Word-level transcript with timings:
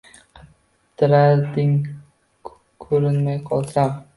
Qidirarding 0.97 1.75
kurinmay 2.83 3.39
qolsam 3.51 3.97